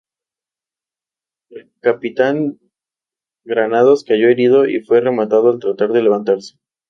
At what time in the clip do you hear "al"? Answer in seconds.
5.51-5.59